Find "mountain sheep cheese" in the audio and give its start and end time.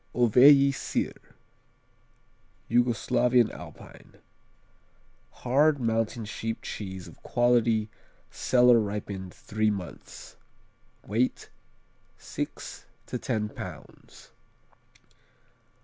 5.79-7.07